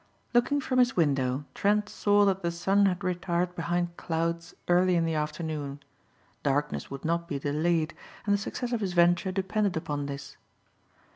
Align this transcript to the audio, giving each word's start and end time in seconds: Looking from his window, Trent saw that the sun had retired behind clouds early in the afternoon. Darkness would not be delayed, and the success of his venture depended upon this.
Looking 0.33 0.59
from 0.59 0.79
his 0.79 0.95
window, 0.97 1.45
Trent 1.53 1.87
saw 1.87 2.25
that 2.25 2.41
the 2.41 2.49
sun 2.49 2.87
had 2.87 3.03
retired 3.03 3.53
behind 3.53 3.97
clouds 3.97 4.55
early 4.67 4.95
in 4.95 5.05
the 5.05 5.13
afternoon. 5.13 5.79
Darkness 6.41 6.89
would 6.89 7.05
not 7.05 7.27
be 7.27 7.37
delayed, 7.37 7.93
and 8.25 8.33
the 8.33 8.39
success 8.39 8.71
of 8.71 8.81
his 8.81 8.93
venture 8.93 9.31
depended 9.31 9.77
upon 9.77 10.07
this. 10.07 10.37